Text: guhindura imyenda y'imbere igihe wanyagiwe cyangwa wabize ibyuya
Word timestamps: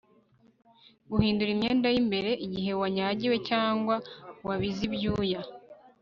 guhindura 1.11 1.49
imyenda 1.55 1.87
y'imbere 1.93 2.31
igihe 2.45 2.71
wanyagiwe 2.81 3.35
cyangwa 3.49 3.95
wabize 4.47 4.81
ibyuya 4.89 5.41